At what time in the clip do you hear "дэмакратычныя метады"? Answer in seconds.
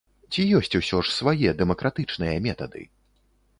1.61-2.81